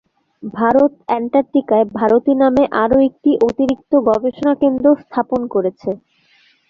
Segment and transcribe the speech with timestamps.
[0.53, 5.89] ভারত অ্যান্টার্কটিকায় ভারতী নামে আরও একটি অতিরিক্ত গবেষণা কেন্দ্র স্থাপন করেছে।